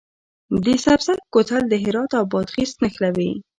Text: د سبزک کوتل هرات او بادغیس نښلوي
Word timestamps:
د 0.63 0.65
سبزک 0.85 1.19
کوتل 1.33 1.63
هرات 1.83 2.11
او 2.19 2.23
بادغیس 2.31 2.71
نښلوي 2.81 3.31